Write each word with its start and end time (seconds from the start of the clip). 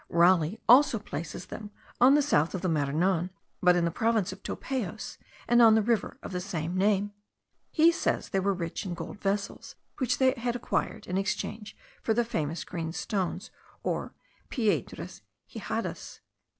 Raleigh 0.09 0.59
also 0.67 0.97
places 0.97 1.45
them 1.45 1.69
on 1.99 2.15
the 2.15 2.23
south 2.23 2.55
of 2.55 2.63
the 2.63 2.67
Maranon, 2.67 3.29
but 3.61 3.75
in 3.75 3.85
the 3.85 3.91
province 3.91 4.31
of 4.33 4.41
Topayos, 4.41 5.19
and 5.47 5.61
on 5.61 5.75
the 5.75 5.83
river 5.83 6.17
of 6.23 6.31
the 6.31 6.41
same 6.41 6.75
name. 6.75 7.13
He 7.69 7.91
says 7.91 8.29
they 8.29 8.39
were 8.39 8.51
rich 8.51 8.83
in 8.83 8.95
golden 8.95 9.17
vessels, 9.17 9.75
which 9.99 10.17
they 10.17 10.31
had 10.31 10.55
acquired 10.55 11.05
in 11.05 11.19
exchange 11.19 11.77
for 12.01 12.15
the 12.15 12.25
famous 12.25 12.63
green 12.63 12.91
stones, 12.93 13.51
or 13.83 14.15
piedras 14.49 15.21
hijadas. 15.47 16.21